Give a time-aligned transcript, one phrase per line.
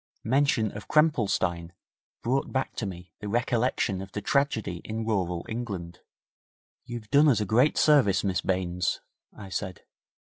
[0.23, 1.73] Mention of Krempelstein
[2.23, 5.99] brought back to me the recollection of the tragedy in rural England.
[6.85, 8.99] 'You've done us a great service, Miss Baines,'
[9.31, 9.83] I said.